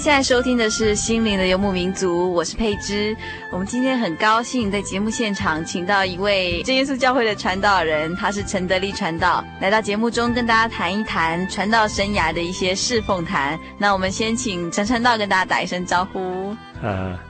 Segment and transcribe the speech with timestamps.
[0.00, 3.14] 现在收听的是《心灵的游牧民族》，我是佩芝。
[3.50, 13.60] 我们今天很高兴在节目现场请到一位真耶稣教会的传道人，他是陈德利传道，来到节目中跟大家谈一谈传道生涯的一些侍奉谈。
[13.76, 16.56] 那我们先请陈传道跟大家打一声招呼。
[16.82, 17.20] 啊，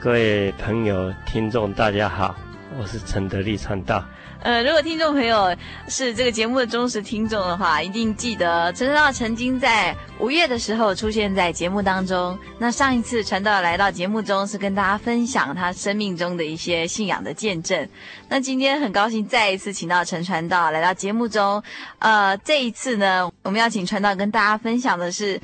[0.00, 2.34] 各位朋友、听众，大家好，
[2.78, 4.04] 我是陈德利传道。
[4.42, 5.56] 呃，如果听众朋友
[5.88, 12.38] 是这个节目的忠实听众的话，一定记得陈传道曾经在五月的时候出现在节目当中。
[12.58, 17.88] 那上一次传道来到节目中是跟大家分享他生命中的一些信仰的见证。
[18.28, 21.62] 那今天很高兴再一次请到陈传道来到节目中。
[22.00, 25.40] 呃，这一次呢，我们要请传道跟大家分享的是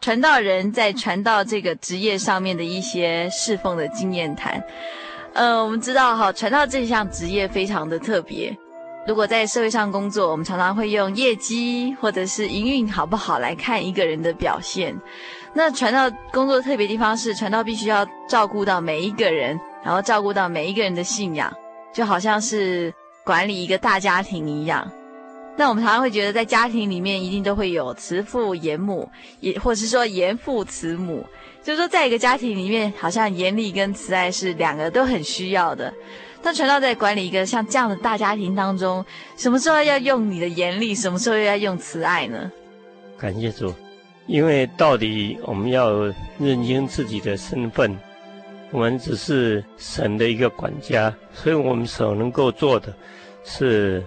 [0.00, 4.62] 传道人在传道这个职业上面的一些侍奉的经验谈。
[5.38, 8.52] 呃，我们知道哈，传道这项职业非常的特别。
[9.06, 14.92] 如果在社会上工作，我们常常会用业绩或者是营运好不好来看一个人的表现。
[15.54, 21.52] 那传道工作特别地方是，传道必须要照顾到每一个人，然后照顾到每一个人的信仰，
[21.94, 22.92] 就好像是
[23.24, 24.90] 管理一个大家庭一样。
[25.56, 31.24] 那我们常常会觉得，在家庭里面一定都会有慈父严母，也或是说严父慈母。
[31.68, 35.92] 就是说，在一个家庭里面，好像严厉跟慈爱是两个都很需要的。
[36.42, 39.04] 但传道在管理一个像这样的大家庭当中，
[39.36, 42.50] 什么时候要用你的严厉，什么时候又要用慈爱呢？
[43.18, 43.70] 感谢主，
[44.26, 45.92] 因为到底我们要
[46.38, 47.94] 认清自己的身份，
[48.70, 52.94] 我们只是神的一个管家，所以我们所能够做的，
[53.44, 54.02] 是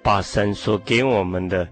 [0.00, 1.66] 把神所给我们的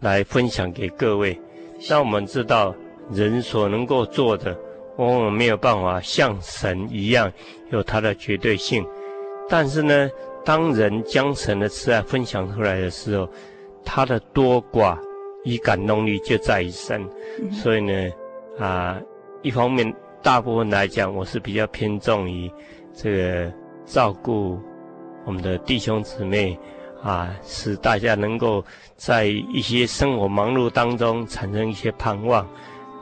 [0.00, 1.38] 来分享给各位，
[1.86, 2.74] 让我们知道。
[3.10, 4.56] 人所能够做的，
[4.96, 7.32] 往往没有办法像神一样
[7.70, 8.86] 有他的绝对性。
[9.48, 10.10] 但是呢，
[10.44, 13.28] 当人将神的慈爱分享出来的时候，
[13.84, 14.98] 他的多寡
[15.44, 17.08] 与感动力就在于神。
[17.50, 18.10] 所以呢，
[18.58, 19.00] 啊，
[19.42, 19.92] 一方面
[20.22, 22.50] 大部分来讲，我是比较偏重于
[22.94, 23.52] 这个
[23.84, 24.58] 照顾
[25.24, 26.58] 我们的弟兄姊妹
[27.02, 28.64] 啊，使大家能够
[28.96, 32.46] 在一些生活忙碌当中产生一些盼望。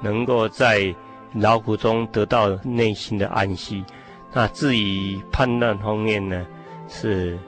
[0.02, 0.94] 能够在
[1.34, 3.84] 劳苦中得到内心的安息。
[4.32, 6.46] 那至于判断方面呢，
[6.88, 7.38] 是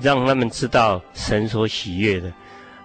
[0.00, 2.32] 让他们知道神所喜悦的，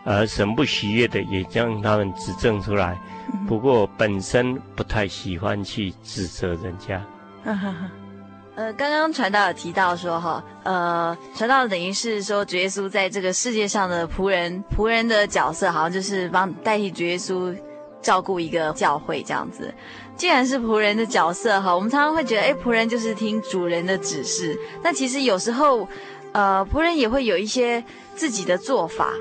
[0.05, 2.99] 而神不喜悦的也将他们指正出来。
[3.47, 7.03] 不过本身不太喜欢去指责人家。
[8.53, 17.55] 呃，刚刚传道有提到说哈，呃，传道等于是说主耶稣在这个世界上的仆人，仆人的角色好像就是帮代替主耶稣。
[18.01, 19.71] 照顾一个教会这样子，
[20.15, 24.57] 既然是仆人的角色哈，我们常常会觉得，哎，仆人就是听主人的指示。
[24.83, 25.87] 那其实有时候，
[26.31, 27.83] 呃，仆人也会有一些
[28.15, 29.13] 自己的做法，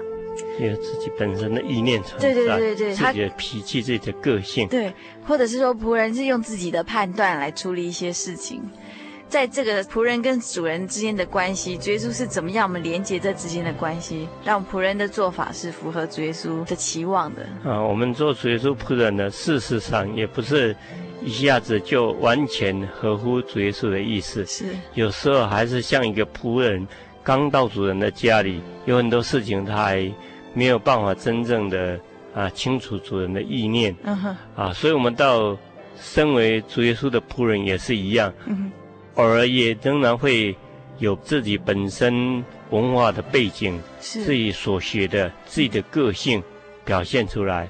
[0.60, 4.92] 有自己本身的意念存在，对对对对，自己的脾气、自己的个性，对，
[5.26, 8.62] 或者是说仆人是用自己的判断来处理一些事情。
[9.31, 12.69] 在这个仆人跟主人之间的关系，主耶稣是怎么样？
[12.69, 17.43] 我们连接这之间的关系，让仆人的做法是符合主耶稣的期望的。
[17.65, 20.77] 啊，我们做主耶稣仆人呢，事实上也不是
[21.23, 24.44] 一下子就完全合乎主耶稣的意思。
[24.47, 26.85] 是，有时候还是像一个仆人
[27.23, 30.12] 刚到主人的家里，有很多事情他还
[30.55, 32.00] 没有办法真正的
[32.35, 35.56] 啊清楚主人的意念，嗯哼，啊，所以我们到
[36.00, 38.73] 身为主耶稣的仆人也是一样，嗯哼，
[39.14, 40.56] 偶尔也仍然会
[40.98, 46.42] 有自己本身文化的背景，自己所学的自己的个性
[46.84, 47.68] 表现出来。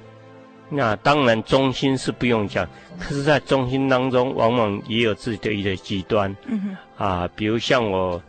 [0.72, 2.69] 那当然中心是不用讲，
[3.00, 6.37] 可是，在中心当中，往往也有自己的一个极端，
[6.96, 8.22] 啊，比如像我，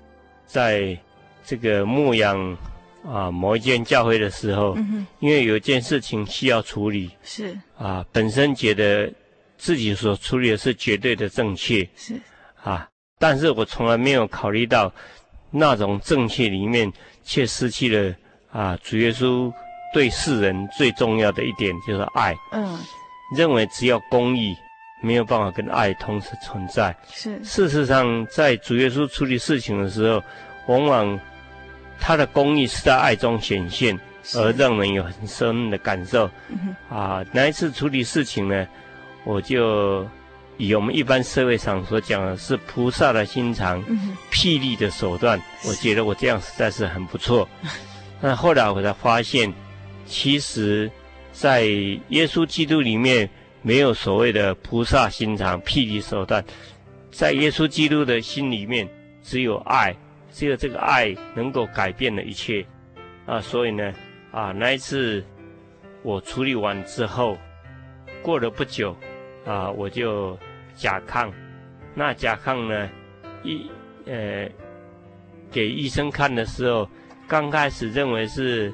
[0.47, 0.97] 在
[1.45, 2.57] 这个牧养
[3.05, 7.55] 啊某一间教会的时候，嗯，因为有一件事情需要处理，是。
[7.77, 9.11] 啊，本身觉得
[9.55, 12.19] 自己所处理的是绝对的正确，是。
[12.63, 12.89] 啊，
[13.21, 14.91] 但是我从来没有考虑到
[15.49, 16.91] 那种正确里面
[17.23, 18.13] 却失去了
[18.51, 19.49] 啊主耶稣。
[19.93, 22.33] 对世人最重要的一点就是爱。
[22.53, 22.79] 嗯，
[23.35, 24.55] 认为只要公义，
[25.03, 26.95] 没有办法跟爱同时存在。
[27.09, 27.37] 是。
[27.43, 30.23] 事实上，在主耶稣处理事情的时候，
[30.67, 31.19] 往往
[31.99, 33.99] 他的公义是在爱中显现，
[34.35, 36.31] 而让人有很深的感受。
[36.47, 36.73] 嗯。
[36.89, 38.65] 啊，那一次处理事情呢，
[39.25, 40.07] 我就
[40.57, 45.41] 以我们一般社会上所讲的是菩萨的心肠，嗯，霹雳的手段。
[45.67, 47.47] 我觉得我这样实在是很不错。
[48.21, 49.53] 那后来我才发现。
[50.03, 50.91] 其实，
[51.31, 53.29] 在耶稣基督里面，
[53.61, 56.43] 没有所谓的菩萨心肠、霹雳手段，
[57.11, 58.89] 在耶稣基督的心里面，
[59.23, 59.95] 只有爱，
[60.33, 62.65] 只有这个爱能够改变了一切。
[63.25, 63.93] 啊，所以呢，
[64.31, 65.23] 啊，那一次
[66.03, 67.37] 我处理完之后，
[68.21, 68.97] 过了不久，
[69.45, 70.37] 啊，我就
[70.75, 71.31] 甲亢。
[71.93, 72.89] 那甲亢呢，
[73.43, 73.69] 医
[74.05, 74.49] 呃
[75.51, 76.87] 给医生看的时候，
[77.27, 78.73] 刚开始认为是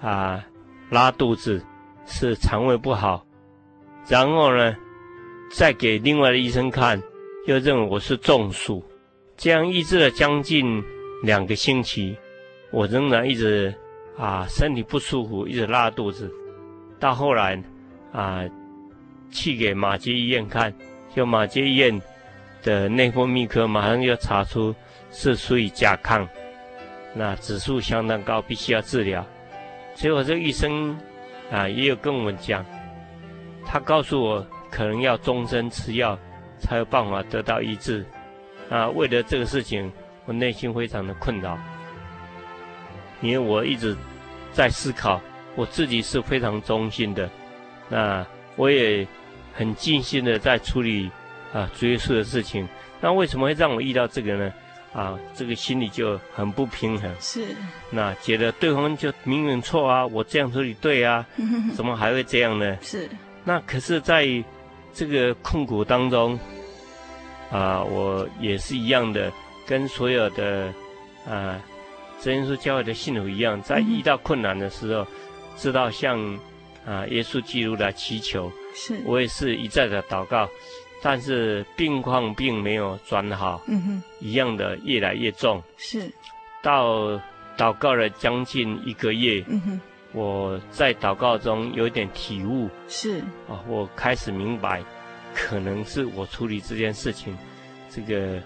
[0.00, 0.44] 啊。
[0.90, 1.62] 拉肚子
[2.06, 3.22] 是肠胃不好，
[4.08, 4.74] 然后呢，
[5.52, 6.98] 再给另外的医生看，
[7.44, 8.82] 又认为我是中暑，
[9.36, 10.82] 这样医治了将近
[11.22, 12.16] 两个星期，
[12.70, 13.74] 我仍然一直
[14.16, 16.32] 啊身体不舒服，一直拉肚子。
[16.98, 17.62] 到后来
[18.10, 18.42] 啊，
[19.30, 20.72] 去给马街医院看，
[21.14, 22.00] 就马街医院
[22.62, 24.74] 的内分泌科马上就查出
[25.10, 26.26] 是属于甲亢，
[27.14, 29.24] 那指数相当高，必须要治疗。
[29.94, 30.96] 结果这个医生
[31.50, 32.64] 啊，也有跟我们讲，
[33.64, 36.18] 他告诉我可能要终身吃药
[36.58, 38.04] 才有办法得到医治。
[38.70, 39.90] 啊，为了这个事情，
[40.26, 41.58] 我内心非常的困扰，
[43.22, 43.96] 因为我一直
[44.52, 45.20] 在思考，
[45.56, 47.30] 我自己是非常忠心的，
[47.88, 48.26] 那
[48.56, 49.06] 我也
[49.58, 51.10] 很尽心的在处理
[51.52, 52.66] 啊主耶稣的事情。
[53.00, 54.52] 那为什么会让我遇到这个呢？
[54.94, 57.44] 啊，这个心里就很不平衡，是，
[57.90, 61.24] 那觉得对方就明明错啊，我这样处理对啊，
[61.76, 62.76] 怎么还会这样呢？
[62.80, 63.08] 是，
[63.44, 64.26] 那可是在
[64.94, 66.36] 这个困苦当中，
[67.52, 69.30] 啊，我也是一样的，
[69.66, 70.72] 跟所有的
[71.28, 71.60] 啊
[72.20, 75.06] 真耶稣教会的信徒一样，在遇到困难的时候，
[75.54, 76.18] 知道向
[76.86, 79.00] 啊耶稣基督来祈求，是。
[79.04, 80.48] 我也是一再的祷告。
[81.00, 85.62] 但是病况并没有转好，嗯哼，一样的越来越重。
[85.76, 86.12] 是，
[86.60, 87.16] 到
[87.56, 89.80] 祷告了将近一个月，嗯哼，
[90.12, 93.20] 我在祷告中有点体悟，是。
[93.48, 94.82] 啊，我开始明白，
[95.32, 97.38] 可能是我处理这件事情，
[97.88, 98.42] 这个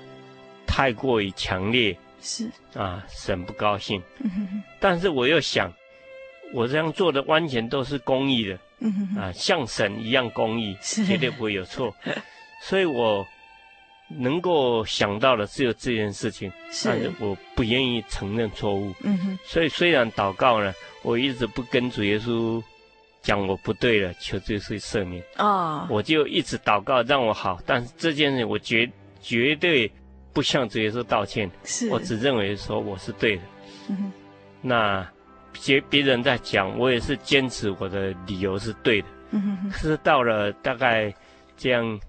[0.67, 2.51] 太过于强烈，是。
[2.75, 3.99] 啊，神不高兴。
[4.23, 5.73] 嗯哼，但是我又想，
[6.53, 11.95] 我这样做的完全都是公益的，嗯哼，啊，像神一样公义，是绝对不会有错。
[12.61, 13.27] 所以我
[14.09, 18.93] 能够想到的只有这件事情，是但是我不愿意承认错误。
[19.03, 19.39] 嗯哼。
[19.45, 20.73] 所以虽然祷告呢，
[21.03, 22.63] 我一直不跟主耶稣
[23.23, 25.23] 讲我不对了，求主耶稣赦免。
[25.39, 25.87] 哦。
[25.89, 29.91] 我就一直祷告让我好，但是这件事我绝绝对
[30.33, 31.51] 不向主耶稣道歉。
[31.65, 31.89] 是。
[31.89, 33.43] 我只认为说我是对的。
[33.89, 34.13] 嗯哼。
[34.61, 35.09] 那
[35.53, 39.09] 别别人在讲，我也是坚持我的理由是对的。
[39.31, 39.71] 嗯哼哼。
[39.71, 41.15] 可是到了大概
[41.57, 42.01] 这样。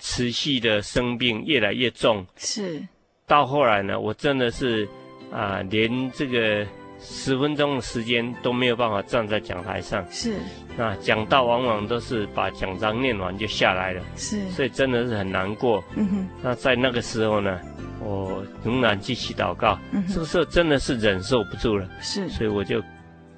[0.00, 2.80] 持续的生病越来越重，是。
[3.26, 4.88] 到后来呢，我真的是
[5.32, 6.64] 啊，连这个
[7.00, 10.06] 十分钟的时间都没有办法站在讲台上。
[10.08, 10.36] 是。
[10.76, 14.00] 那讲到往往都是把讲章念完就下来了。
[14.14, 14.48] 是。
[14.50, 15.82] 所以真的是很难过。
[15.96, 16.28] 嗯哼。
[16.44, 17.60] 那在那个时候呢，
[18.08, 19.78] 我仍然继续祷告。
[19.92, 20.04] 嗯。
[20.08, 21.86] 这个时候真的是忍受不住了。
[22.00, 22.28] 是。
[22.28, 22.82] 所以我就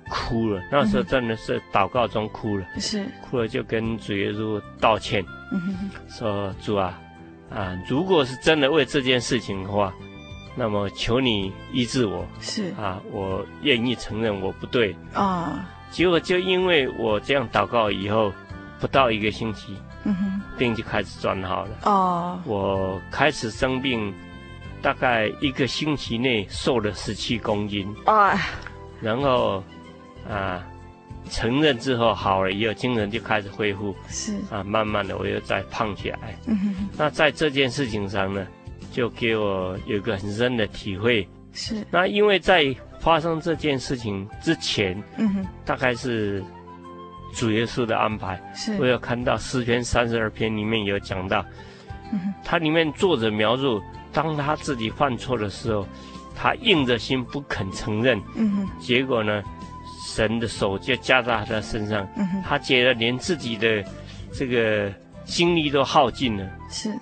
[0.09, 0.63] 哭了。
[0.71, 2.65] 那时候真的是祷告中哭了。
[2.79, 3.05] 是。
[3.23, 5.25] 哭了就跟主耶稣道歉。
[5.53, 7.01] 嗯哼哼，说主啊，
[7.51, 9.93] 啊，如果是真的为这件事情的话，
[10.57, 12.25] 那么求你医治我。
[12.41, 14.95] 是啊，我愿意承认我不对。
[15.13, 18.33] 啊，结果就因为我这样祷告以后，
[18.79, 21.71] 不到一个星期，嗯哼，病就开始转好了。
[21.83, 24.15] 哦，我开始生病，
[24.83, 27.93] 大概一个星期内瘦了十七公斤。
[28.05, 28.39] 啊，
[29.01, 29.63] 然后
[30.29, 30.67] 啊，
[31.31, 36.39] 承认之后好了以后，精神就开始恢复，是啊，慢慢的我又再胖起来。
[36.47, 38.47] 嗯哼哼，那在这件事情上呢，
[38.91, 41.29] 就给我有一个很深的体会。
[41.53, 41.85] 是。
[41.91, 46.43] 那因为在发生这件事情之前，嗯哼，大概是
[47.35, 48.41] 主耶稣的安排。
[48.55, 48.77] 是。
[48.79, 51.45] 我有看到诗篇三十二篇里面有讲到，
[52.13, 55.87] 嗯哼，它里面作者描述，当他自己犯错的时候，
[56.35, 58.21] 他硬着心不肯承认。
[58.79, 59.43] 结果呢？
[60.03, 63.85] 神的手就加在他的身上，嗯、他觉得连自己的
[64.33, 64.93] 这个
[65.25, 66.93] 精力都耗尽了，是，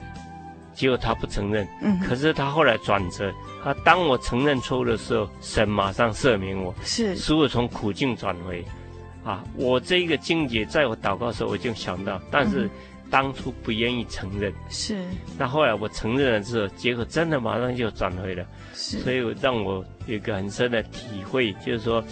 [0.74, 3.32] 结果他不承认，嗯，可是他后来转折，
[3.64, 8.62] 他当我承认错误的时候，神马上赦免我，是，使我从苦境转回，
[9.24, 12.68] 啊，我这个境界，在我祷告的时候我就想到，但是
[13.10, 15.04] 当初不愿意承认，是，
[15.38, 22.02] 那后来我承认了之后，结果真的马上就转回了，是，所以让我有一个很深的体会，就是说。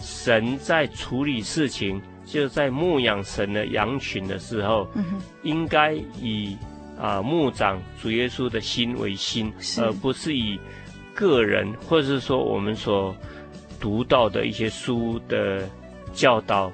[0.00, 5.04] 神在处理事情，就在牧养神的羊群的时候，嗯、
[5.44, 6.58] 应该以
[7.00, 10.58] 啊牧长主耶稣的心为心，而不是以
[11.14, 13.16] 个人或者是说我们所
[13.80, 15.66] 读到的一些书的
[16.12, 16.70] 教导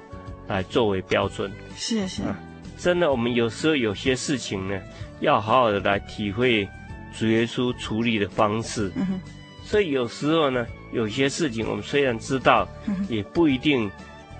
[0.47, 1.49] 来作为标准。
[1.75, 2.37] 谢谢、啊，
[2.81, 4.81] 真的，我们有时候有些事情呢，
[5.19, 6.67] 要好好的来体会
[7.17, 8.91] 主耶稣处理的方式。
[8.95, 9.19] 嗯、
[9.63, 10.65] 所以有时候呢。
[10.93, 12.67] 有些事情我们虽然知道，
[13.07, 13.89] 也不一定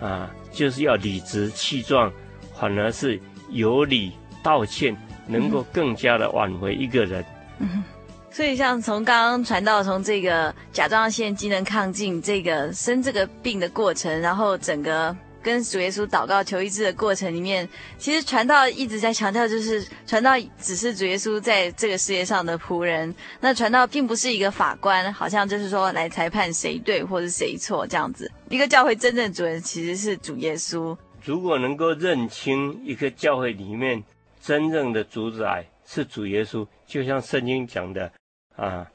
[0.02, 2.12] 啊，就是要理直气壮，
[2.60, 3.18] 反而是
[3.52, 4.12] 有理
[4.44, 4.94] 道歉，
[5.28, 7.24] 能够更加的挽回一个人。
[7.60, 7.86] 嗯，
[8.30, 15.16] 所以像从刚刚传到从这个甲状腺机能亢进这个生这个病的过程，然后整个。
[15.42, 17.68] 跟主耶稣祷告求医治的过程里面，
[17.98, 23.14] 其实传道一直在强调，就是传道只是主耶稣在这个世界上的仆人。
[23.40, 28.32] 那传道并不是一个法官，好像就是说来裁判谁对或是谁错这样子。
[28.50, 30.96] 一个教会真正主人其实是主耶稣。
[31.24, 34.04] 如果能够认清一个教会里面
[34.42, 38.12] 真正的主宰是主耶稣，就像圣经讲的
[38.56, 38.88] 啊，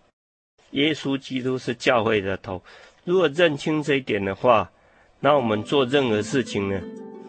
[0.71, 2.63] 耶稣基督是教会的头。
[3.05, 4.71] 如果认清这一点的话，
[5.21, 6.81] 那我们做任何事情呢，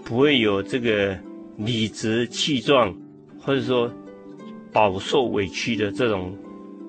[0.03, 1.17] 不会有这个
[1.58, 2.94] 理直气壮，
[3.39, 3.89] 或者说
[4.72, 6.38] 饱受委屈的这种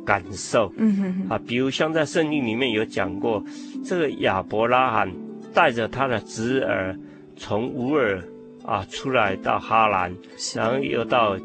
[0.04, 0.72] 感受。
[0.76, 1.28] 嗯哼哼。
[1.30, 3.42] 啊，比如像在圣经里面有讲过，
[3.84, 5.10] 这个亚伯拉罕
[5.54, 6.98] 带着他的侄儿
[7.36, 8.22] 从乌尔
[8.64, 10.14] 啊出来到哈兰，
[10.54, 11.38] 然后又到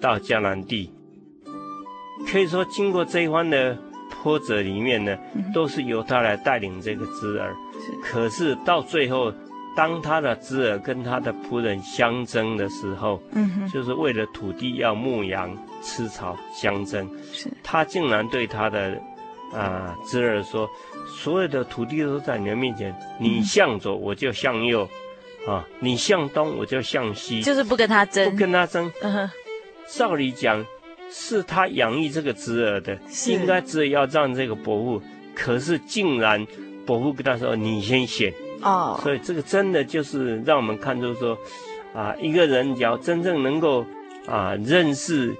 [0.00, 0.90] 到迦南地，
[2.26, 3.78] 可以说经过这一番的
[4.22, 5.16] 波折里面呢，
[5.54, 7.54] 都是由他来带领这个侄儿。
[8.02, 9.32] 可是到最后，
[9.76, 18.92] 当他的侄儿跟他的仆人相争的时候，嗯哼，就是为了土地要牧羊吃草相争，是，他竟然对他的
[19.52, 20.70] 啊、呃、侄儿说
[21.10, 24.88] ：“所有的土地都在你的面前，你向左我就向右，
[25.48, 28.90] 嗯、啊，你向东我就向西，就是不跟他争，不跟他争。
[29.02, 29.30] 嗯哼，
[29.88, 30.64] 照理讲，
[31.10, 35.02] 是他养育这个侄儿的，应该侄儿要让这个伯父，
[35.34, 36.46] 可是竟然。”
[36.86, 39.00] 伯父跟他说：“你先写哦，oh.
[39.02, 41.38] 所以这个真的就是让我们看出说，
[41.94, 43.84] 啊，一个人要真正能够
[44.26, 45.34] 啊认识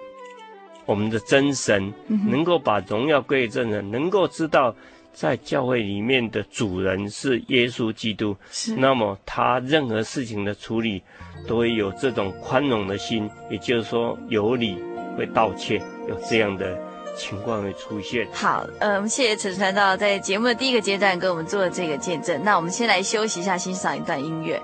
[0.87, 2.31] 我们的真神，mm -hmm.
[2.31, 4.75] 能够把荣耀归于真神，能够知道
[5.13, 11.03] 在教会里面的主人是耶稣基督，是，那么他任何事情的处理
[11.47, 14.77] 都会有这种宽容的心，也就是说有理
[15.17, 16.79] 会道歉，有这样的。”
[17.17, 18.29] 情况会出现。
[18.33, 22.43] 好，嗯，谢谢陈传道在节目的第一个阶段给我们做的这个见证。
[22.43, 24.61] 那我们先来休息一下，欣赏一段音乐。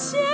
[0.00, 0.29] 您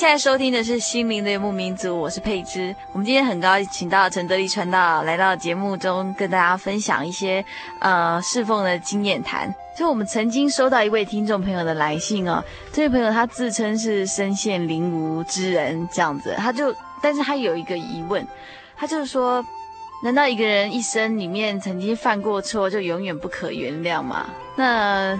[0.00, 2.74] 现在收听的是《心灵的游牧民族》，我是佩芝。
[2.92, 7.44] 我们今天很高兴请到陈德利传道来到节目中，跟大家分享一些
[7.80, 9.54] 呃侍奉的经验谈。
[9.76, 12.42] 就我们曾经收到一位听众朋友的来信哦，
[12.72, 18.26] 这位朋友他自称是身陷囹圄之人，这样子，他就，但是他有一个疑问，
[18.78, 19.44] 他就是说，
[20.02, 24.30] 难道一个人一生里面曾经犯过错，就永远不可原谅吗？
[24.56, 25.14] 那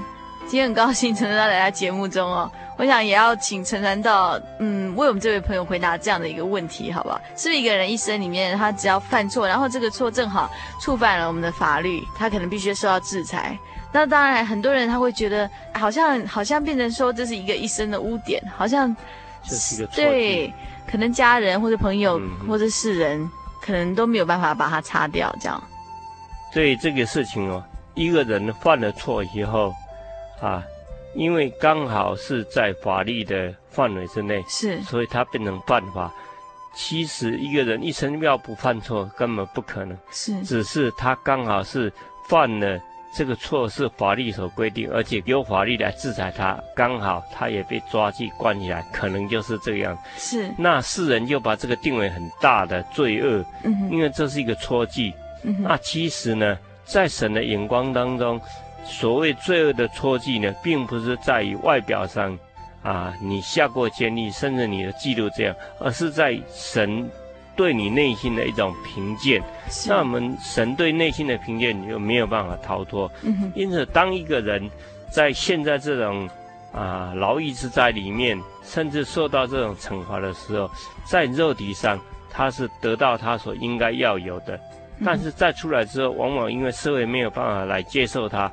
[0.48, 2.50] 今天很高兴陈传道来到节目中哦。
[2.80, 7.20] 我想也要请陈传道，嗯，为我们这位朋友回答这样的一个问题，好不好？
[7.36, 13.54] 是不是一个人一生里面，他只要犯错，然后这个错正好触犯了我们的法律，他可能必须受到制裁？
[13.92, 18.96] 那当然，很多人他会觉得，好像好像变成说这是一个一生的污点，好像
[19.46, 19.96] 这是一个错。
[19.96, 20.50] 对，
[20.90, 25.62] 可能家人或者朋友或者是人，可能都没有办法把它擦掉，这样。
[26.50, 27.62] 对这个事情哦，
[27.92, 29.74] 一个人犯了错以后，
[30.40, 30.62] 啊。
[31.14, 36.12] 因为刚好是在法律的范围之内，是，所以他变成犯法。
[36.72, 39.98] 其实一个人一生要不犯错，根本不可能。
[40.12, 41.92] 是，只是他刚好是
[42.28, 42.80] 犯了
[43.12, 49.98] 这个错，是法律所规定，而且由法律来制裁他，刚好他也被抓去关起来，可能就是这样。
[50.16, 50.48] 是。
[50.56, 55.12] 那世人就把这个定为很大的罪恶，嗯，因为这是一个错记。
[55.42, 58.40] 嗯，那其实呢，在神的眼光当中。
[58.90, 62.36] 所谓罪恶的戳记呢，并不是在于外表上，
[62.82, 67.08] 啊，你下过监狱，甚至你的记录这样，而是在神
[67.56, 69.40] 对你内心的一种评鉴。
[69.86, 73.10] 那我们神对内心的评鉴，你就没有办法逃脱。
[73.22, 73.52] 嗯。
[73.54, 74.68] 因此，当一个人
[75.10, 76.28] 在现在这种
[76.72, 80.68] 啊牢狱之灾里面，甚至受到这种惩罚的时候，
[81.06, 81.98] 在肉体上
[82.28, 84.58] 他是得到他所应该要有的，
[85.04, 88.50] 但是在出来之后，往往因为社会没有办法来接受他。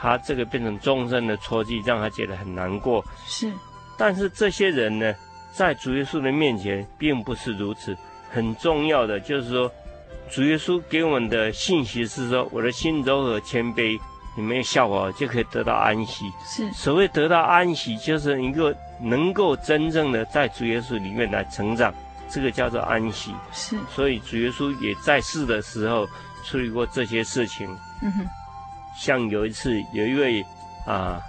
[0.00, 3.04] 他这个变成终身的戳记，让他觉得很难过。
[3.26, 3.52] 是，
[3.96, 5.12] 但是这些人呢，
[5.52, 7.96] 在主耶稣的面前并不是如此。
[8.30, 9.72] 很重要的就是说，
[10.30, 13.98] 主耶稣给我们的信息是说：我的心柔和谦卑，
[14.36, 16.30] 你们效我就可以得到安息。
[16.44, 21.92] 是，所谓得到安息，就是一个能够真正的在主耶稣里面来成长，
[22.30, 23.34] 这个叫做安息。
[23.50, 26.06] 是，所以主耶稣也在世的时候
[26.44, 27.66] 处理过这些事情。
[28.02, 28.26] 嗯哼。
[28.98, 30.44] 像有一次，有一位
[30.86, 31.20] 啊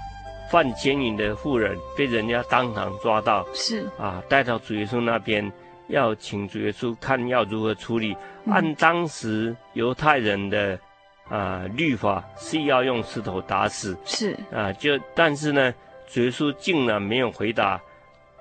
[0.52, 5.52] 犯奸淫的妇人被人家当场抓到，是啊带到主耶稣那边，
[5.88, 8.18] 要请主耶稣看要如何处理。
[8.46, 10.80] 嗯、按当时犹太人的
[11.30, 15.74] 啊律法是要用石头打死，是啊就但是呢，
[16.08, 17.80] 主耶稣竟然没有回答。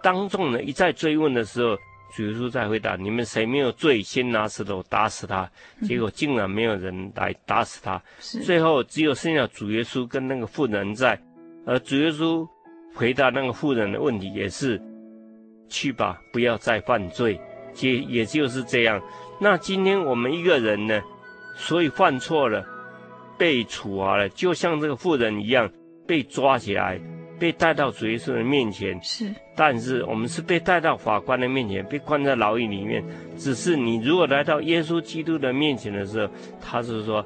[0.03, 1.77] 当众呢一再追问的时候。
[2.15, 5.51] 主耶稣在回答：“你们谁没有罪，先拿石头打死他。”
[5.87, 8.03] 结果竟然没有人来打死他。
[8.19, 8.41] 是。
[8.41, 11.21] 最后只有剩下主耶稣跟那个妇人在。
[11.67, 12.49] 而主耶稣
[12.95, 14.81] 回答那个妇人的问题也是
[15.69, 17.41] ：“去吧，不要再犯罪。”
[17.81, 19.01] 也也就是这样。
[19.41, 21.01] 那今天我们一个人呢，
[21.55, 22.67] 所以犯错了，
[23.37, 25.71] 被处罚了，就像这个妇人一样，
[26.05, 27.01] 被抓起来。
[27.39, 33.03] 被带到主耶稣的面前，是，但是我们是被带到法官的面前，被关在牢狱里面。
[33.37, 37.25] 只是你如果来到耶稣基督的面前的时候，他是说，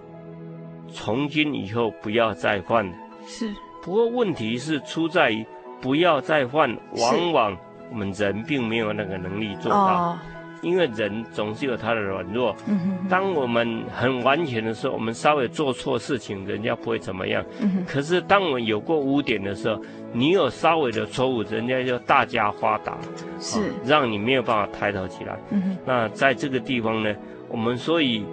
[0.92, 2.86] 从今以后不要再犯。
[3.26, 3.50] 是，
[3.82, 5.44] 不过问题是出在于
[5.80, 7.56] 不要再犯，往往
[7.90, 9.78] 我们人并没有那个能力做到。
[9.78, 10.18] 哦
[10.62, 17.44] 因为人总是有他的软弱，嗯，当我们很完全的时候，我们稍微做错事情，人家不会怎么样。
[17.60, 22.96] 嗯，可是当我们有过污点的时候，你有稍微的错误，人家就大加发达，
[23.40, 25.36] 是，哦，让你没有办法抬头起来。
[25.50, 27.12] 嗯，那在这个地方呢，
[27.48, 28.24] 我们所以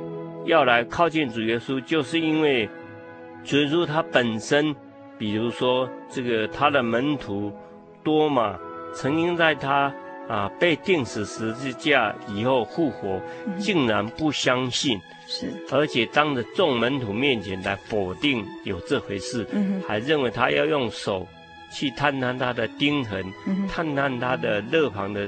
[0.45, 2.69] 要来靠近主耶稣，就是因为
[3.43, 4.75] 主耶稣他本身，
[5.17, 7.51] 比如说这个他的门徒
[8.03, 8.55] 多嘛
[8.93, 9.91] 曾经在他。
[10.29, 13.19] 啊被钉死十字架以后复活，
[13.57, 21.27] 竟然不相信，是，而且当着众门徒面前来否定有这回事，嗯，还认为他要用手
[21.71, 25.27] 去探探他的钉痕，嗯，探探他的肋旁的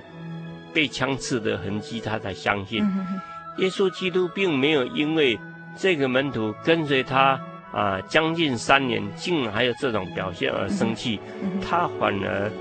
[0.71, 2.83] 被枪刺的痕迹，他才相信。
[2.83, 3.19] 嗯，
[3.57, 5.37] 耶稣基督并没有因为
[5.75, 11.19] 这个门徒跟随他啊将近三年，竟然还有这种表现而生气，
[11.67, 12.51] 他反而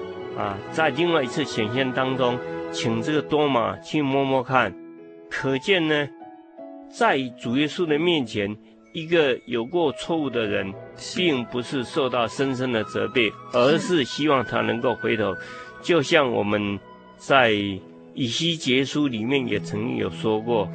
[0.41, 2.39] 啊在另外一次显现当中，
[2.73, 4.75] 请这个多玛去摸摸看，
[5.29, 6.09] 可见呢，
[6.91, 8.57] 在主耶稣的面前。
[8.93, 10.75] 一个有过错误的人，
[11.15, 15.33] 并不是受到深深的责备，而是希望他能够回头。
[15.81, 16.77] 就像我们
[17.17, 17.53] 在
[18.15, 20.69] 以西结书里面也曾经有说过，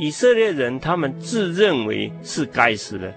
[0.00, 3.12] 以色列人他们自认为是该死的，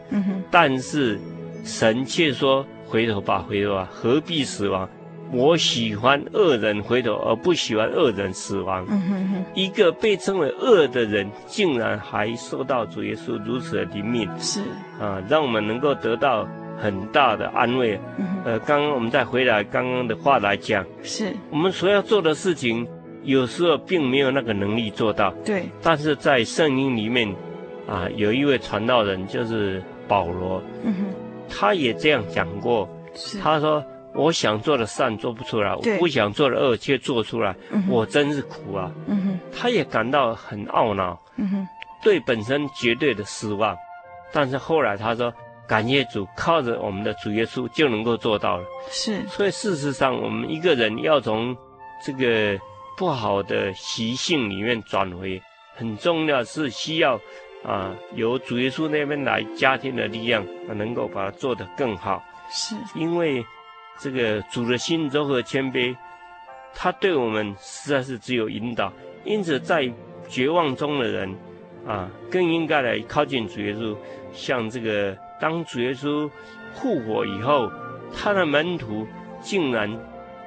[0.51, 1.17] 但是
[1.63, 4.89] 神却说：“回头吧，回头吧，何必死亡？
[5.33, 8.85] 我喜欢恶人回头，而不喜欢恶人死亡。”
[9.55, 14.61] 一个被称为恶的人，竟然还受到主耶稣如此的怜悯，是。
[14.99, 16.47] 啊，让我们能够得到
[16.79, 17.99] 很大的安慰。
[18.17, 21.33] 嗯、呃，刚刚我们再回来刚刚的话来讲，是。
[21.49, 22.87] 我们所要做的事情，
[23.23, 25.31] 有时候并没有那个能力做到。
[25.43, 27.27] 对，但是在圣经里面，
[27.87, 30.93] 啊，有一位传道人就是保罗，嗯，
[31.49, 32.87] 他也这样讲过，
[33.41, 33.83] 他说。
[34.15, 38.91] 我想做的善做不出来，我不想做的恶却做出来，嗯、我真是苦啊！
[39.08, 41.67] 嗯、他也感到很懊恼，嗯、
[42.04, 43.76] 对本身绝对的失望。
[44.32, 45.34] 但是后来他说
[45.67, 49.28] ：“感谢主，靠着我们的主耶稣就能够做到了。”是。
[49.28, 51.56] 所以事实上，我们一个人要从
[52.06, 52.60] 这个
[52.95, 55.41] 不好的习性里面转回，
[55.76, 57.19] 很重要是需要
[57.63, 62.23] 啊由主耶稣那边来家庭的力量，能够把它做得更好。
[62.52, 63.43] 是因为。
[63.99, 65.95] 这个主的心柔和谦卑，
[66.73, 68.91] 他对我们实在是只有引导。
[69.23, 69.89] 因此，在
[70.27, 71.34] 绝望中的人，
[71.88, 73.95] 啊，更应该来靠近主耶稣。
[74.34, 76.29] 像这个，当主耶稣
[76.73, 77.71] 复活以后，
[78.13, 79.08] 他的门徒
[79.41, 79.89] 竟然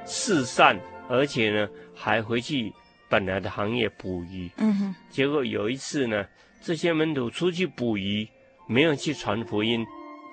[0.04, 0.78] 四散，
[1.08, 2.72] 而且呢，还回去
[3.08, 4.50] 本来的行业捕鱼。
[4.58, 4.94] 嗯哼。
[5.08, 6.26] 结果有一次呢，
[6.60, 8.28] 这些门徒出去捕鱼，
[8.66, 9.86] 没有去传福音，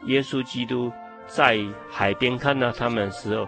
[0.07, 0.91] 耶稣基督。
[1.27, 1.59] 在
[1.89, 3.47] 海边看到他们的时候，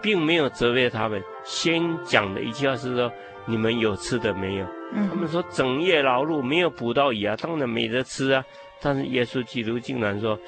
[0.00, 1.22] 并没有责备他们。
[1.44, 3.12] 先讲的一句话是说
[3.46, 8.44] ：“你们有吃的没有？”嗯、他们说：“整夜劳碌，没有捕到鱼啊，当然没得吃啊。”
[8.80, 10.38] 但是耶稣基督竟然说，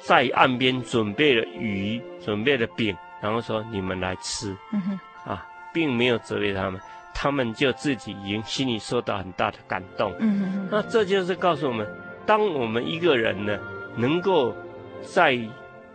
[0.00, 4.56] 在岸边准备了鱼，准备了饼，然后说：“你们来吃。
[4.72, 6.80] 嗯”啊，并没有责备他们，
[7.14, 10.14] 他们就自己已经心里受到很大的感动。
[10.18, 11.86] 嗯、那这就是告诉我们，
[12.26, 13.58] 当我们一个人呢，
[13.96, 14.54] 能够
[15.02, 15.38] 在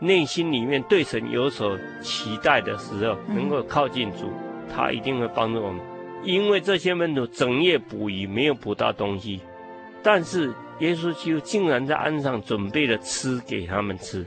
[0.04, 4.32] 内心里面对神有所期待的时候，能够靠近主，
[4.74, 5.82] 他一定会帮助我们。
[6.24, 9.40] 因为这些门徒整夜捕鱼，没有捕到东西，
[10.02, 14.26] 但是耶稣基督竟然在岸上准备了吃给他们吃，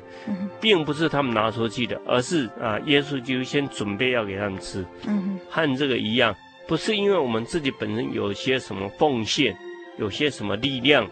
[0.61, 4.85] 并不是他们拿出去的，而是啊，耶稣基督先准备要给他们吃。
[5.07, 6.35] 嗯和这个一样，
[6.67, 9.57] 不是因为我们自己本身有些什么奉献，
[9.99, 11.07] 有些什么力量，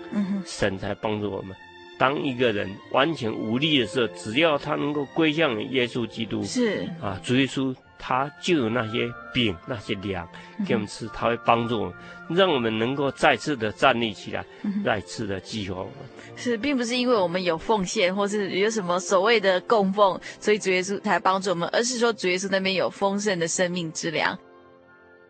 [0.45, 1.57] 神才帮助我们。
[1.99, 10.29] 当一个人完全无力的时候，只要他能够归向耶稣基督，是啊，主耶稣他就有那些饼、那些粮
[10.67, 11.95] 给我们吃，他会帮助我们，
[12.37, 14.45] 让我们能够再次的站立起来，
[14.85, 15.93] 再次的激活我们。
[16.37, 24.37] 是，并不是因为我们有奉献，或是有什么所谓的供奉，所以主耶稣才帮助我们，而是说主耶稣那边有丰盛的生命之粮。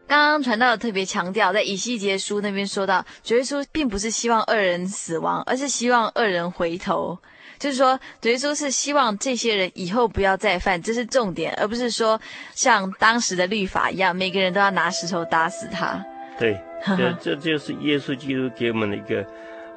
[0.07, 7.19] 刚刚传道特别强调，在以西结书那边说到，主耶稣并不是希望恶人死亡，而是希望恶人回头。
[7.59, 12.21] 就是说，主耶稣是希望这些人以后不要再犯，这是重点，而不是说
[12.53, 16.05] 像当时的律法一样，每个人都要拿石头打死他。
[16.39, 19.25] 对，这这就是耶稣基督给我们的一个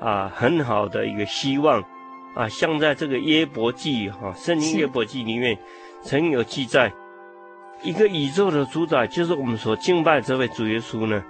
[0.01, 1.81] 啊很好的一个希望
[2.35, 5.57] 啊，像在这个耶伯记哈，圣经耶伯记里面
[6.03, 6.91] 曾有记载。
[7.83, 11.23] 一个宇宙的主宰，就是我们所敬拜这位主耶稣呢，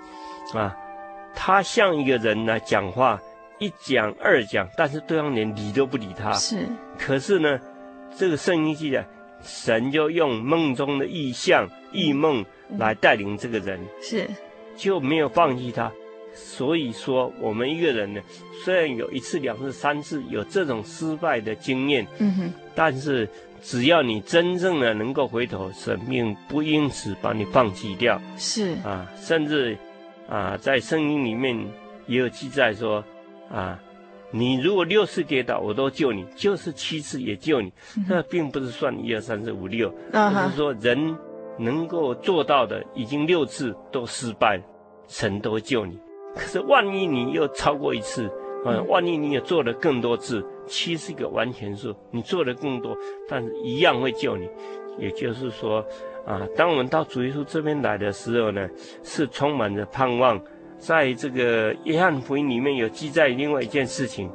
[0.53, 0.75] 啊，
[1.35, 3.19] 他像一个人来讲话，
[3.59, 6.31] 一讲二讲，但是对方连理都不理他。
[6.33, 6.65] 是。
[6.97, 7.59] 可是呢，
[8.15, 9.05] 这个圣经记载，
[9.43, 12.45] 神就用梦中的异象、异梦
[12.77, 14.25] 来带领这个人，是，
[14.77, 15.91] 就没有放弃他。
[16.33, 18.21] 所以说，我们一个人呢，
[18.63, 23.27] 虽然有一次、两次、三次有这种失败的经验，嗯哼，但是。
[23.61, 28.21] 只要你真正的能够回头，生命不因此把你放弃掉。
[28.37, 29.77] 是啊，甚至
[30.29, 31.57] 啊，在圣经里面
[32.05, 33.03] 也有记载说，
[33.51, 33.79] 啊，
[34.31, 37.71] 你如果六次跌倒，我都救你；就是七次也救你。
[38.07, 41.15] 那并不是算一二三四五六，而是说人
[41.57, 44.61] 能够做到的已经六次都失败，
[45.07, 45.99] 神都救你。
[46.35, 48.27] 可是万一你又超过一次，
[48.63, 52.95] 啊，万一你也做了更多次，七是一个完全数，你做的更多，
[53.27, 54.47] 但是一样会救你。
[54.99, 55.85] 也就是说，
[56.25, 58.69] 啊，当我们到主耶稣这边来的时候呢，
[59.03, 60.39] 是充满着盼望。
[60.77, 64.31] 在这个约翰福音里面有记载另外一件事情，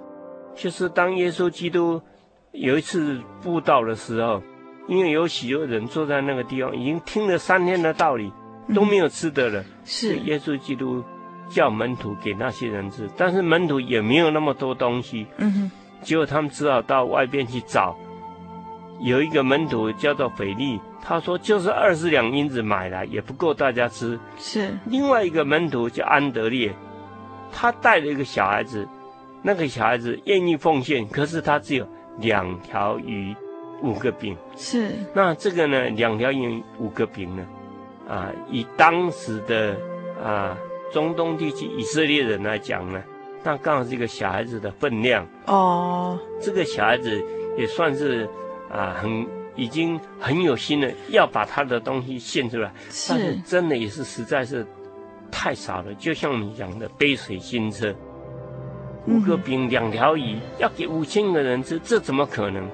[0.55, 2.03] 就是当耶稣基督
[2.51, 4.43] 有一次布道的时候。
[4.89, 8.33] 因为有许多人坐在那个地方，已经听了三天的道理，
[8.75, 9.61] 都没有吃的了。
[9.61, 11.05] 嗯、是耶稣基督
[11.49, 15.25] 叫门徒给那些人吃，但是门徒也没有那么多东西。
[15.37, 15.71] 嗯哼。
[16.03, 17.97] 结果他们只好到外边去找。
[19.01, 24.19] 有一个门徒叫做斐利，他说就是二十两银子买来也不够大家吃。
[24.37, 24.77] 是。
[24.87, 26.75] 另外一个门徒叫安德烈，
[27.53, 28.87] 他带了一个小孩子，
[29.43, 31.89] 那个小孩子愿意奉献，可是他只有
[32.19, 33.35] 两条鱼。
[33.83, 35.89] 五个饼是，那这个呢？
[35.89, 37.45] 两条鱼五个饼呢？
[38.09, 39.77] 啊，以当时的
[40.23, 40.57] 啊
[40.93, 43.03] 中东地区以色列人来讲呢，
[43.43, 46.19] 那刚好是一个小孩子的分量哦。
[46.41, 47.23] 这个小孩子
[47.59, 48.29] 也算是
[48.71, 54.67] 啊很已经很有心了，要把他的东西献出来，是但是真的也是实在是
[55.31, 55.93] 太少了。
[55.95, 57.95] 就像你讲的杯水车薪，
[59.07, 62.67] 五个饼两条鱼要给五千个人吃，这怎么可能？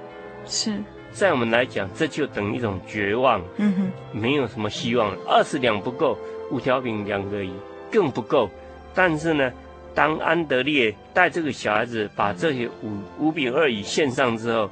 [0.47, 0.73] 是。
[1.11, 5.11] 在我们来讲，这就等于一种绝望，嗯哼，没有什么希望。
[5.27, 6.19] 二十两不够，
[6.51, 7.51] 五条饼两个鱼
[7.91, 8.49] 更不够。
[8.95, 9.51] 但是呢，
[9.99, 14.71] 当安德烈带这个小孩子把这些五五饼二鱼献上之后，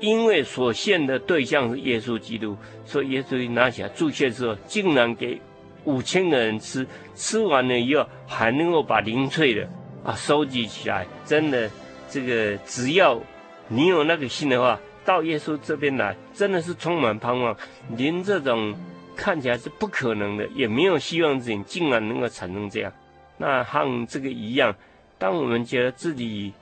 [0.00, 2.56] 因为所献的对象是耶稣基督，
[2.86, 5.38] 所以耶稣一拿起来祝谢之后，竟然给
[5.84, 6.86] 五千个人吃。
[7.14, 9.68] 吃完了以后，还能够把零碎的
[10.02, 11.06] 啊收集起来。
[11.26, 11.70] 真的，
[12.08, 13.20] 这个只要
[13.68, 14.80] 你有那个心的话。
[15.04, 17.54] 到耶稣这边来，真的是充满盼望。
[17.94, 18.74] 连这种
[19.14, 22.90] 看起来是不可能的，也没有希望的事情，竟然能够产生这样。
[23.36, 24.74] 那和这个一样，
[25.18, 26.52] 当我们觉得自己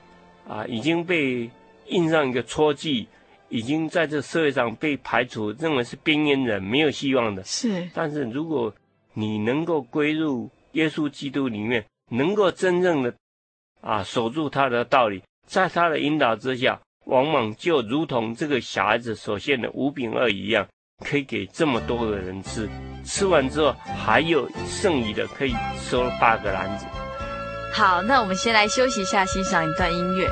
[0.47, 1.49] 啊已经被
[1.87, 3.07] 印上一个戳记，
[3.49, 7.43] 已经在这社会上被排除，认为是边缘人，没有希望的。
[7.43, 7.89] 是。
[7.93, 8.73] 但是如果
[9.13, 13.13] 你能够归入耶稣基督里面，能够真正的
[13.81, 16.79] 啊守住他的道理，在他的引导之下。
[17.05, 20.65] 往往就如同这个小孩子所献的五饼二一样，
[21.03, 22.69] 可以给这么多的人吃。
[23.05, 26.85] 吃完之后还有剩余的，可以收八个篮子。
[27.73, 30.29] 好，那我们先来休息一下，欣赏一段音乐。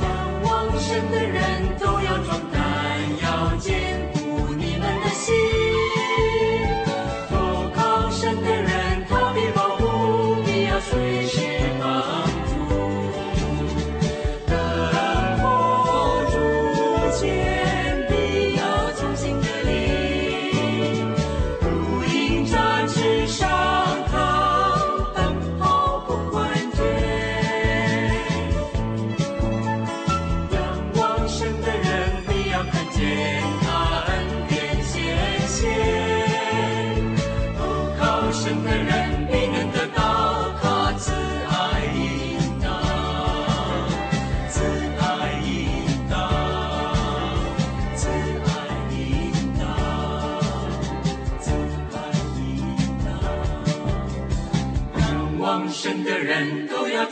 [0.00, 2.38] 仰望神的人都要壮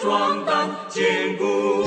[0.09, 1.78] 壮胆，坚固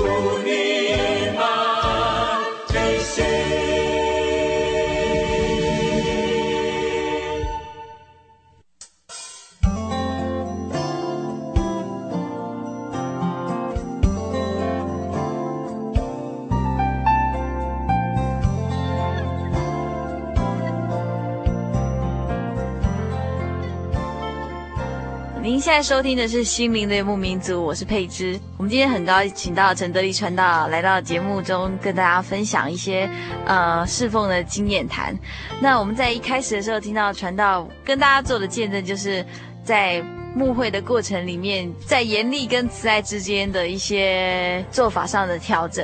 [25.41, 28.39] 您现在收听的是《心灵的牧民族》，我是佩芝。
[28.57, 33.09] 我们今天很高兴请到陈德利传道来到节目中，跟大家分享一些
[33.47, 35.17] 呃侍奉的经验谈。
[35.59, 39.25] 那我们在一开始的时候听到传道跟大家做的见证，就是
[39.63, 39.99] 在
[40.35, 45.83] 牧会的过程里面，在严厉跟慈爱之间的一些做法上的调整。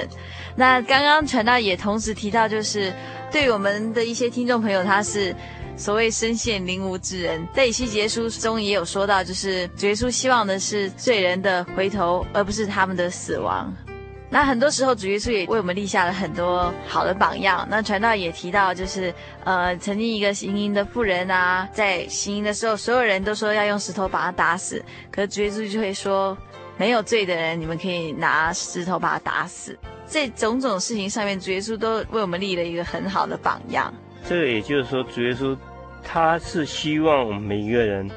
[0.56, 2.94] 那刚刚传道也同时提到，就是
[3.32, 5.36] 对我们的一些听众朋友，他是。
[5.78, 13.72] 所谓身陷囹圄之人，在以西结书中也有说到，就是主耶稣希望的是罪人的回头，而不是他们的死亡。
[14.30, 17.66] 那很多时候，主耶稣也为我们立下了很多好的榜样。
[17.72, 19.14] 那传道也提到，就是
[19.46, 26.38] 呃，曾经一个行淫的妇人啊，在行淫的时候，所有人都说要用石头把他打死，可是主耶稣就会说，
[26.76, 29.78] 没有罪的人，你们可以拿石头把他打死。
[30.10, 33.94] 这种种事情上面，主耶稣都为我们立了一个很好的榜样。
[34.28, 35.58] 这个也就是说，主耶稣
[36.10, 38.10] 他是希望我们每一个人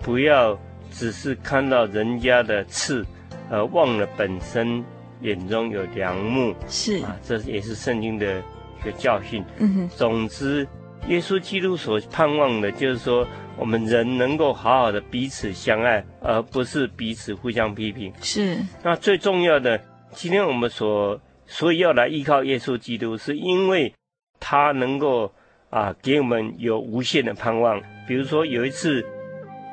[0.00, 0.58] 不要
[0.90, 3.04] 只是看到人家的刺，
[3.50, 4.82] 而忘了本身
[5.20, 6.54] 眼中有良木。
[6.66, 8.38] 是啊，这也是圣经的
[8.80, 9.44] 一个教训。
[9.58, 10.66] 嗯哼，总之，
[11.06, 13.26] 耶稣基督所盼望的就是说，
[13.58, 18.10] 我们人能够好好的彼此相爱，而不是彼此互相批评。
[18.22, 18.56] 是。
[18.82, 19.78] 那最重要的，
[20.12, 23.92] 今天我们所所以要来依靠耶稣基督，是因为
[24.40, 25.30] 他能够
[25.74, 27.80] 啊给我们有无限的盼望。
[28.06, 29.04] 比如说有一次，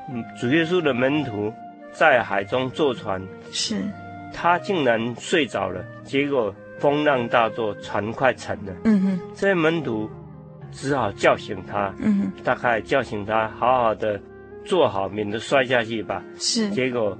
[0.09, 1.53] 嗯，主耶稣的门徒
[1.91, 3.75] 在海中坐船，是，
[4.33, 8.73] 他竟然睡着了，结果风浪大作，船快沉了。
[8.85, 10.09] 嗯哼，这些门徒
[10.71, 14.19] 只好叫醒他，嗯哼，大概叫醒他，好好的
[14.65, 16.23] 坐好，免得摔下去吧。
[16.39, 17.17] 是，结果。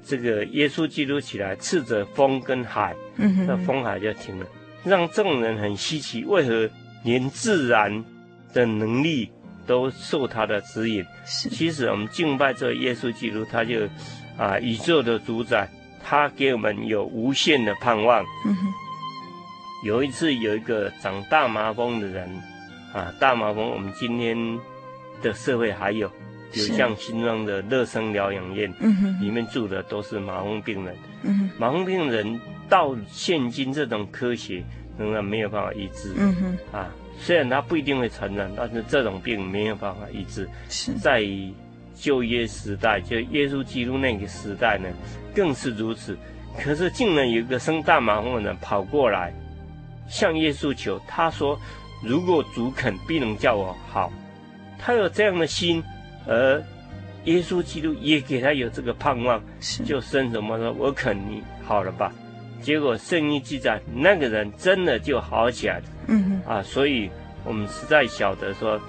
[0.00, 4.46] 这个耶稣基督起来，斥责风跟海，嗯哼，那风海就停了，
[4.82, 6.66] 让众人很稀奇，为何
[7.04, 8.04] 连自然
[8.52, 9.30] 的能力
[9.66, 11.04] 都受他的指引？
[11.24, 13.86] 是，其实我们敬拜这耶稣基督，他就
[14.36, 15.68] 啊宇宙的主宰，
[16.04, 18.24] 他给我们有无限的盼望。
[18.46, 18.66] 嗯哼，
[19.84, 22.28] 有一次有一个长大麻风的人，
[22.92, 24.36] 啊，大麻风我们今天
[25.22, 26.10] 的社会还有。
[26.54, 28.72] 有像新庄的乐生疗养院，
[29.20, 34.64] 里面住的都是麻风病人，嗯哼，麻风病人到现今这种科学
[34.98, 40.48] 仍然没有办法医治，嗯哼，啊，虽然他不一定会传染，但是这种病没有办法医治。
[40.68, 41.22] 是在
[41.94, 44.88] 旧约时代，就耶稣基督那个时代呢，
[45.34, 46.16] 更是如此。
[46.60, 49.32] 可是竟然有一个生大麻风的人跑过来
[50.08, 51.58] 向耶稣求，他说
[52.02, 54.12] ：“如果主肯，必能叫我好。”
[54.78, 55.82] 他有这样的心。
[56.26, 56.62] 而
[57.24, 59.42] 耶稣基督也给他有这个盼望，
[59.84, 62.12] 就生什么说：“我肯你好了吧？”
[62.60, 65.84] 结果圣经记载，那个人真的就好起来了。
[66.08, 67.10] 嗯啊，所以
[67.44, 68.80] 我们实在晓得说，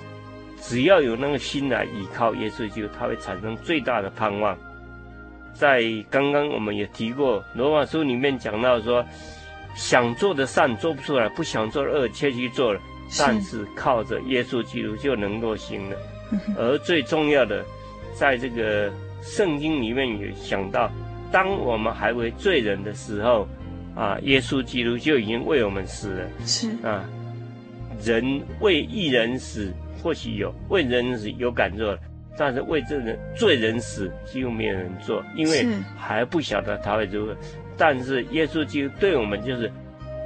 [0.62, 4.58] 只要有那个心来依靠耶稣基督，他会产生最大的盼望。
[5.54, 9.06] 在刚刚我们也提过，罗马书里面讲到说，
[9.76, 12.80] 想做的善做不出来，不想做的恶却去做了，
[13.18, 15.98] 但是靠着耶稣基督就能够行了。
[16.58, 17.66] 而最重要的，
[18.14, 20.90] 在这个圣经里面有想到，
[21.32, 23.48] 当我们还为罪人的时候，
[23.96, 26.28] 啊，耶稣基督就已经为我们死了。
[26.46, 27.04] 是啊，
[28.04, 31.98] 人为一人死，或许有为人死有感受，
[32.38, 37.36] 但是为这人罪人死几乎没有人做，因为还不晓得他会如何。
[37.78, 39.72] 但是耶稣基督对我们就是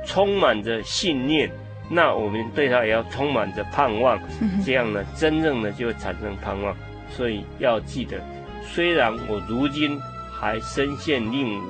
[0.05, 1.49] 充满着信念。
[1.89, 4.17] 那我们对他也要充满着盼望，
[4.65, 6.75] 这样呢，真正的就会产生盼望。
[7.09, 8.19] 所以要记得，
[8.63, 9.99] 虽然我如今
[10.31, 11.61] 还身陷囹圄，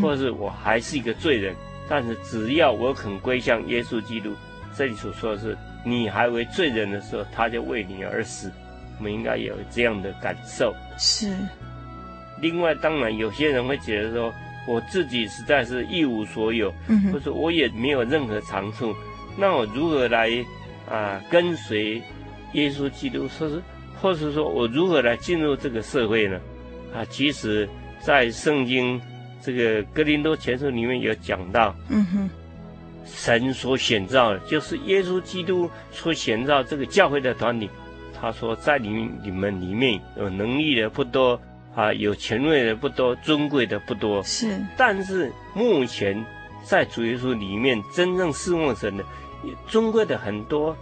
[0.00, 1.54] 或者是我还是一个罪人，
[1.88, 4.34] 但是只要我肯归向耶稣基督，
[4.76, 8.50] 这里所说的是，你还为罪人的时候，他就为你而死。
[8.98, 10.74] 我们应该有这样的感受。
[10.98, 11.34] 是。
[12.40, 14.32] 另外，当然有些人会觉得说，
[14.68, 16.72] 我自己实在是一无所有，
[17.12, 18.94] 或者我也没有任何长处。
[19.36, 20.30] 那我如何来
[20.88, 22.02] 啊跟随
[22.52, 23.26] 耶稣基督？
[23.28, 23.62] 说是，
[24.00, 26.38] 或是说我如何来进入这个社会呢？
[26.94, 27.68] 啊，其实，
[28.00, 29.00] 在圣经
[29.42, 32.30] 这个格林多前书里面有讲到，嗯哼，
[33.04, 37.68] 神所选召的，就是耶稣基督所选召这个教会的团体。
[38.20, 41.40] 他说，在你们你们里面有能力的不多
[41.74, 44.22] 啊，有权位的不多，尊贵的不多。
[44.22, 46.24] 是，但是目前
[46.64, 49.04] 在主耶稣里面，真正侍奉神的。
[49.66, 50.76] 尊贵的很多，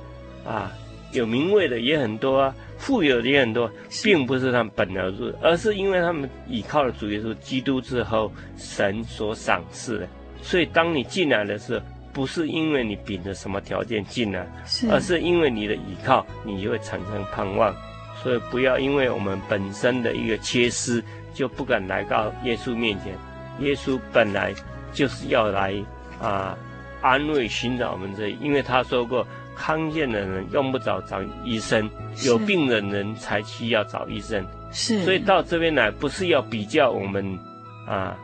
[0.44, 0.70] 啊，
[1.12, 3.70] 有名位的也很多啊，富有的也很多，
[4.02, 10.08] 并不是他们本来入，而是因为他们倚靠了主耶稣基督之后，神所赏赐的。
[10.42, 14.46] 所以当你进来的时候，不是因为你秉着什么条件进来，
[14.90, 17.74] 而是因为你的倚靠，你就会产生盼望。
[18.22, 21.02] 所以不要因为我们本身的一个缺失，
[21.34, 23.14] 就不敢来到耶稣面前。
[23.60, 24.54] 耶稣本来
[24.92, 25.74] 就是要来
[26.20, 26.56] 啊。
[27.02, 29.26] 安慰寻找我们这里，因为他说过，
[29.60, 31.86] 康健的人用不着找医生，
[32.24, 34.42] 有病的人才需要找医生。
[34.72, 37.38] 是，所以到这边来，不是要比较我们
[37.86, 38.16] 啊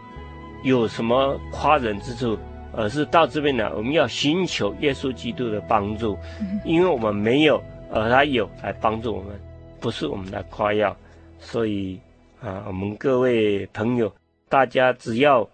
[0.65, 2.39] 有什么夸人之处，
[2.73, 6.17] 而是到这边来，我们要寻求耶稣基督的帮助，
[6.65, 7.63] 因为我们没有，
[7.93, 9.39] 而他有来帮助我们，
[9.79, 10.97] 不是我们来夸耀。
[11.39, 12.01] 所以
[12.41, 14.11] 啊，我们各位朋友，
[14.49, 15.47] 大家只要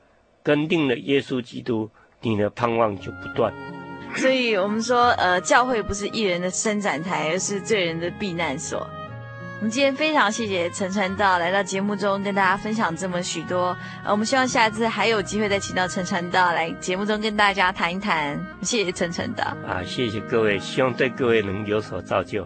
[0.44, 1.90] 跟定了耶稣基督。
[2.24, 3.52] 你的盼望就不断，
[4.16, 8.86] 所以我们说，呃，教会不是艺人的伸展台，而是罪人的避难所。
[9.58, 18.38] 我们今天非常谢谢陈传道来到节目中跟大家分享这么许多，呃，我们希望下次还有机会再请到陈传道来节目中跟大家谈一谈。
[18.62, 19.44] 谢谢陈传道。
[19.66, 22.44] 啊，谢谢各位，希望对各位能有所造就。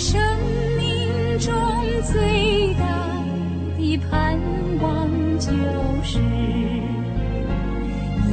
[0.00, 0.18] 生
[0.78, 1.52] 命中
[2.04, 2.86] 最大
[3.76, 4.40] 的盼
[4.80, 5.06] 望
[5.38, 5.52] 就
[6.02, 6.18] 是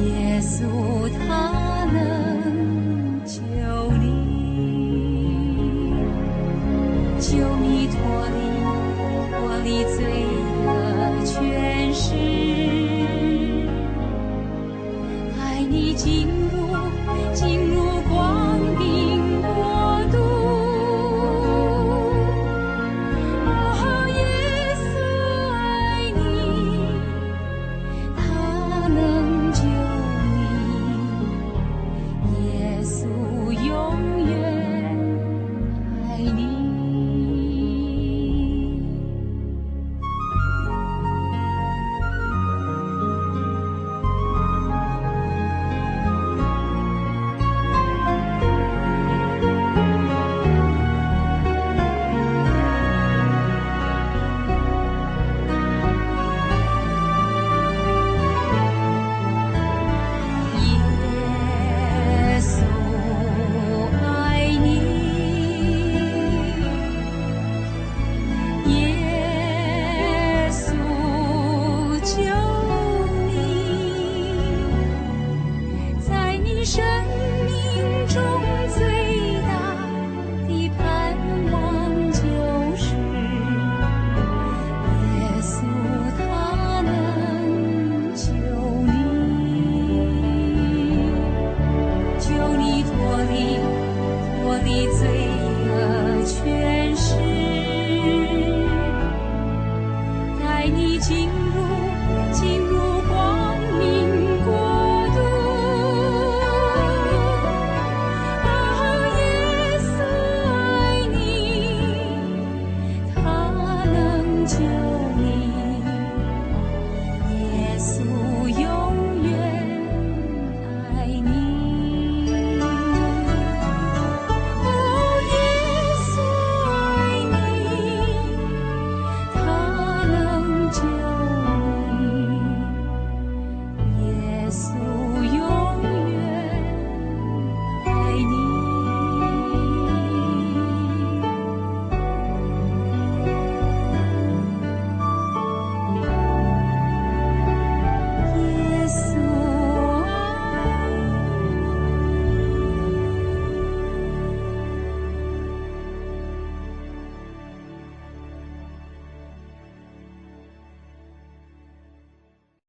[0.02, 0.64] 耶稣
[1.18, 2.27] 他能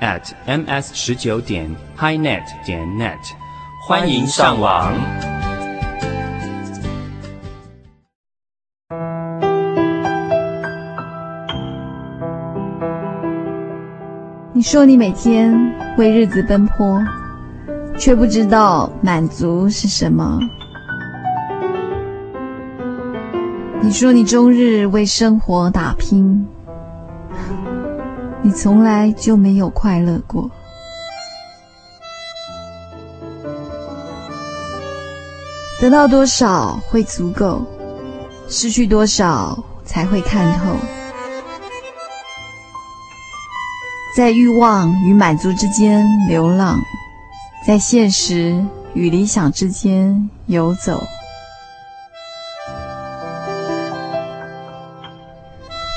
[0.00, 3.18] at ms 十九点 highnet 点 net，
[3.86, 4.92] 欢迎上网。
[14.52, 15.54] 你说你每天
[15.96, 17.02] 为日子奔波，
[17.98, 20.38] 却不知道满足是什么。
[23.82, 26.46] 你说你终日为生活打拼，
[28.42, 30.50] 你从来就没有快乐过。
[35.80, 37.62] 得到多少会足够，
[38.48, 40.74] 失去多少才会看透。
[44.16, 46.78] 在欲望与满足之间流浪，
[47.66, 48.62] 在现实
[48.94, 51.02] 与理想之间游走。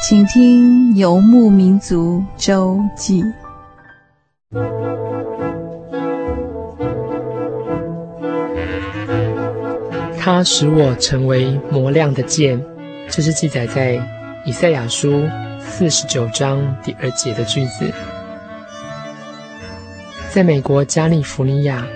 [0.06, 3.24] 请听《游牧民族周记》。
[10.20, 12.62] 他使我成为磨亮的剑，
[13.10, 13.98] 这是记载在
[14.46, 15.26] 以赛亚书
[15.62, 17.90] 四十九章第二节的句子。
[20.30, 21.88] 在美国加利福尼亚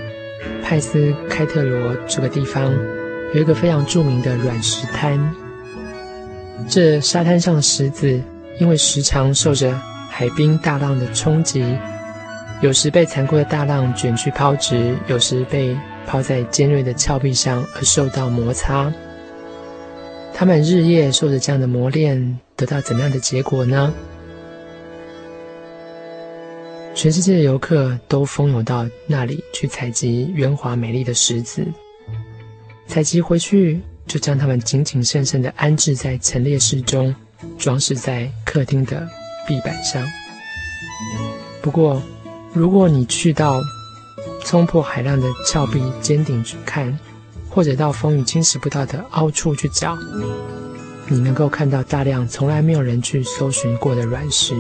[0.63, 2.73] 派斯开特罗这个地方，
[3.33, 5.19] 有一个非常著名的软石滩。
[6.69, 8.21] 这沙滩上的石子，
[8.59, 9.79] 因为时常受着
[10.09, 11.63] 海滨大浪的冲击，
[12.61, 18.91] 有时被残酷的大浪卷去抛掷，有时被抛在尖锐的峭壁上而受到摩擦。
[20.33, 23.93] 他们日夜受着这样的磨练，得到怎样的结果呢？
[26.93, 31.63] 全世界的游客都蜂拥到那里去采集圆滑美丽的石子，
[32.87, 37.13] 采集回去就将它们紧紧慎慎地安置在陈列室中，
[37.57, 39.07] 装饰在客厅的
[39.47, 40.03] 壁板上。
[41.61, 42.01] 不过，
[42.53, 43.61] 如果你去到
[44.45, 46.97] 冲破海浪的峭壁尖顶去看，
[47.49, 49.97] 或者到风雨侵蚀不到的凹处去找，
[51.07, 54.55] 你能够看到大量从来没有人去搜寻过的软石。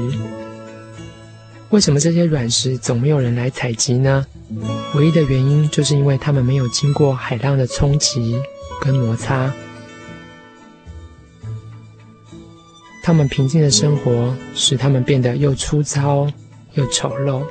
[1.69, 4.25] 为什么这些软石总没有人来采集呢？
[4.95, 8.41] 唯一的原因就是因为它们没有经过海浪的冲击
[8.81, 9.51] 跟摩擦。
[13.03, 16.27] 他们平静的生活使他们变得又粗糙
[16.73, 17.41] 又丑陋。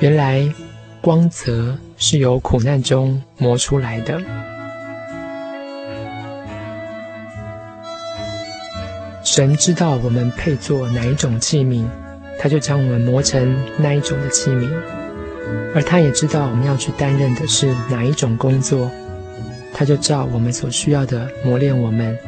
[0.00, 0.52] 原来
[1.00, 4.20] 光泽是由苦难中磨出来的。
[9.22, 11.84] 神知道我们配做哪一种器皿，
[12.38, 14.68] 他就将我们磨成那一种的器皿；
[15.74, 18.90] 而他也知道我们要去担任的是哪一种工作，
[19.78, 22.18] 他就照我们所需要的磨练我们，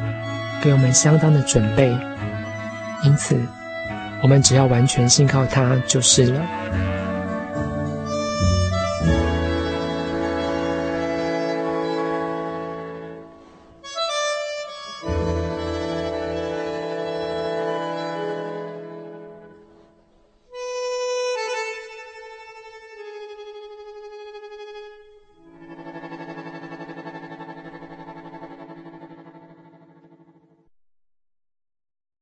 [0.63, 1.93] 给我们相当的准备。
[3.03, 3.35] 因此，
[4.23, 7.00] 我们只要完全信靠他就是了。